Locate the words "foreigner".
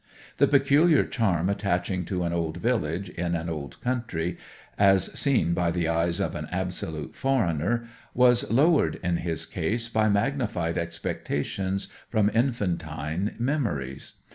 7.15-7.85